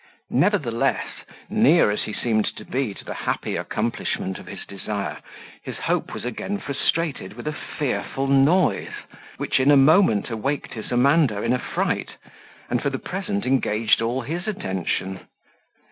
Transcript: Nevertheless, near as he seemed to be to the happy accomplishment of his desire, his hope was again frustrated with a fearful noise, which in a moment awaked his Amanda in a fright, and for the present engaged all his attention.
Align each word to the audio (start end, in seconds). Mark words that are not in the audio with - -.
Nevertheless, 0.31 1.05
near 1.47 1.91
as 1.91 2.01
he 2.05 2.11
seemed 2.13 2.45
to 2.55 2.65
be 2.65 2.95
to 2.95 3.05
the 3.05 3.13
happy 3.13 3.55
accomplishment 3.55 4.39
of 4.39 4.47
his 4.47 4.65
desire, 4.65 5.19
his 5.63 5.77
hope 5.77 6.15
was 6.15 6.25
again 6.25 6.57
frustrated 6.57 7.33
with 7.33 7.45
a 7.47 7.53
fearful 7.53 8.25
noise, 8.25 8.97
which 9.37 9.59
in 9.59 9.69
a 9.69 9.77
moment 9.77 10.31
awaked 10.31 10.73
his 10.73 10.91
Amanda 10.91 11.43
in 11.43 11.53
a 11.53 11.59
fright, 11.59 12.15
and 12.67 12.81
for 12.81 12.89
the 12.89 12.97
present 12.97 13.45
engaged 13.45 14.01
all 14.01 14.21
his 14.21 14.47
attention. 14.47 15.19